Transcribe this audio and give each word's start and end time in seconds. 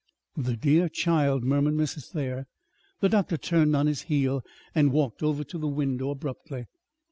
'""The 0.47 0.57
dear 0.57 0.89
child!" 0.89 1.43
murmured 1.43 1.75
Mrs. 1.75 2.09
Thayer. 2.11 2.47
The 3.01 3.09
doctor 3.09 3.37
turned 3.37 3.75
on 3.75 3.85
his 3.85 4.01
heel 4.09 4.41
and 4.73 4.91
walked 4.91 5.21
over 5.21 5.43
to 5.43 5.59
the 5.59 5.67
window 5.67 6.09
abruptly. 6.09 6.65